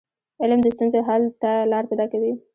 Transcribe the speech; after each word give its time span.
علم 0.41 0.59
د 0.63 0.67
ستونزو 0.75 0.99
حل 1.07 1.23
ته 1.41 1.51
لار 1.71 1.83
پيداکوي. 1.89 2.33